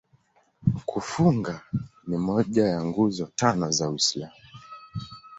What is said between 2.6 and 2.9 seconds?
ya